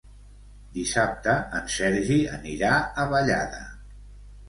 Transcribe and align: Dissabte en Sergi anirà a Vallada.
Dissabte 0.77 1.35
en 1.61 1.69
Sergi 1.75 2.19
anirà 2.41 2.75
a 3.05 3.09
Vallada. 3.15 3.65